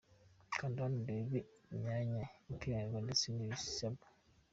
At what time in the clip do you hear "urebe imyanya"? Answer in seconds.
1.03-2.21